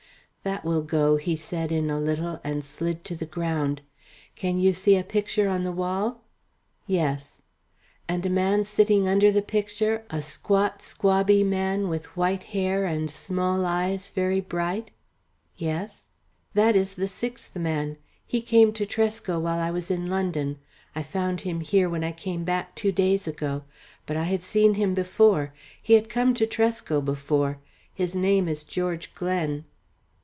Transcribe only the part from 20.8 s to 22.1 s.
I found him here when